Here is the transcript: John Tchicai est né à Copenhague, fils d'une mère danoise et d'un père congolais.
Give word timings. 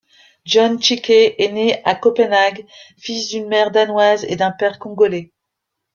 John 0.45 0.79
Tchicai 0.79 1.35
est 1.37 1.51
né 1.51 1.79
à 1.85 1.93
Copenhague, 1.93 2.65
fils 2.97 3.27
d'une 3.29 3.47
mère 3.47 3.69
danoise 3.69 4.25
et 4.25 4.35
d'un 4.35 4.49
père 4.49 4.79
congolais. 4.79 5.31